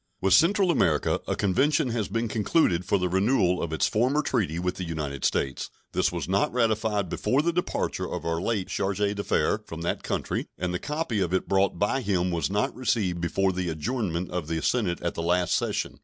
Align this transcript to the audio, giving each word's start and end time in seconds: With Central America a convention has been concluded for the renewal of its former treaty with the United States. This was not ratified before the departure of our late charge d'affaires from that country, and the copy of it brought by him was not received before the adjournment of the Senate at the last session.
With 0.19 0.33
Central 0.33 0.71
America 0.71 1.21
a 1.27 1.35
convention 1.35 1.89
has 1.89 2.07
been 2.07 2.27
concluded 2.27 2.85
for 2.85 2.97
the 2.97 3.07
renewal 3.07 3.61
of 3.61 3.71
its 3.71 3.85
former 3.87 4.23
treaty 4.23 4.57
with 4.57 4.77
the 4.77 4.83
United 4.83 5.23
States. 5.23 5.69
This 5.91 6.11
was 6.11 6.27
not 6.27 6.51
ratified 6.51 7.07
before 7.07 7.43
the 7.43 7.53
departure 7.53 8.11
of 8.11 8.25
our 8.25 8.41
late 8.41 8.67
charge 8.69 8.97
d'affaires 8.97 9.59
from 9.67 9.81
that 9.81 10.01
country, 10.01 10.47
and 10.57 10.73
the 10.73 10.79
copy 10.79 11.19
of 11.19 11.35
it 11.35 11.47
brought 11.47 11.77
by 11.77 12.01
him 12.01 12.31
was 12.31 12.49
not 12.49 12.75
received 12.75 13.21
before 13.21 13.51
the 13.53 13.69
adjournment 13.69 14.31
of 14.31 14.47
the 14.47 14.59
Senate 14.63 14.99
at 15.03 15.13
the 15.13 15.21
last 15.21 15.53
session. 15.53 15.99